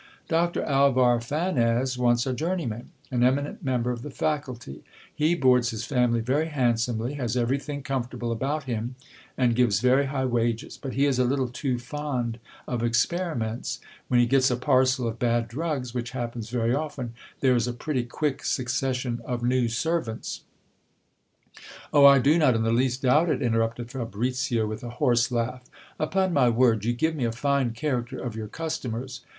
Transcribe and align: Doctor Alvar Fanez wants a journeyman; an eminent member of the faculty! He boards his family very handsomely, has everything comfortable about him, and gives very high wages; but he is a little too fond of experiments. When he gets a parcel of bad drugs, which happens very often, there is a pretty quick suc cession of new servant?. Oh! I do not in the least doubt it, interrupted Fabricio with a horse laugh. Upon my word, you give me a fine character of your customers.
Doctor 0.27 0.63
Alvar 0.65 1.19
Fanez 1.21 1.95
wants 1.95 2.25
a 2.25 2.33
journeyman; 2.33 2.89
an 3.11 3.23
eminent 3.23 3.63
member 3.63 3.91
of 3.91 4.01
the 4.01 4.09
faculty! 4.09 4.83
He 5.13 5.35
boards 5.35 5.69
his 5.69 5.85
family 5.85 6.21
very 6.21 6.47
handsomely, 6.47 7.13
has 7.13 7.37
everything 7.37 7.83
comfortable 7.83 8.31
about 8.31 8.63
him, 8.63 8.95
and 9.37 9.55
gives 9.55 9.79
very 9.79 10.07
high 10.07 10.25
wages; 10.25 10.75
but 10.75 10.93
he 10.93 11.05
is 11.05 11.19
a 11.19 11.23
little 11.23 11.49
too 11.49 11.77
fond 11.77 12.39
of 12.67 12.81
experiments. 12.81 13.79
When 14.07 14.19
he 14.19 14.25
gets 14.25 14.49
a 14.49 14.55
parcel 14.55 15.07
of 15.07 15.19
bad 15.19 15.47
drugs, 15.47 15.93
which 15.93 16.09
happens 16.17 16.49
very 16.49 16.73
often, 16.73 17.13
there 17.41 17.55
is 17.55 17.67
a 17.67 17.71
pretty 17.73 18.01
quick 18.03 18.43
suc 18.43 18.69
cession 18.69 19.21
of 19.23 19.43
new 19.43 19.67
servant?. 19.67 20.39
Oh! 21.93 22.07
I 22.07 22.17
do 22.17 22.39
not 22.39 22.55
in 22.55 22.63
the 22.63 22.73
least 22.73 23.03
doubt 23.03 23.29
it, 23.29 23.39
interrupted 23.43 23.91
Fabricio 23.91 24.67
with 24.67 24.83
a 24.83 24.89
horse 24.97 25.31
laugh. 25.31 25.69
Upon 25.99 26.33
my 26.33 26.49
word, 26.49 26.85
you 26.85 26.93
give 26.93 27.15
me 27.15 27.25
a 27.25 27.31
fine 27.31 27.73
character 27.73 28.17
of 28.17 28.35
your 28.35 28.47
customers. 28.47 29.21